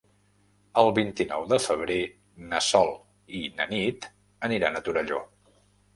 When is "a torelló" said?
4.81-5.25